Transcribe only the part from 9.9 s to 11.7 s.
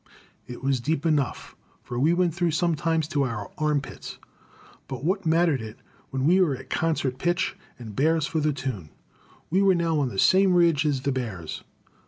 on the same ridge as the bears.